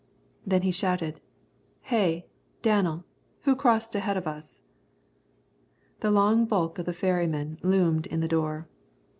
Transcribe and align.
Then 0.47 0.63
he 0.63 0.71
shouted, 0.71 1.21
"Hey, 1.81 2.25
Danel, 2.63 3.05
who 3.41 3.55
crossed 3.55 3.93
ahead 3.93 4.17
of 4.17 4.25
us?" 4.25 4.63
The 5.99 6.09
long 6.09 6.45
bulk 6.45 6.79
of 6.79 6.87
the 6.87 6.91
ferryman 6.93 7.59
loomed 7.61 8.07
in 8.07 8.19
the 8.19 8.27
door. 8.27 8.67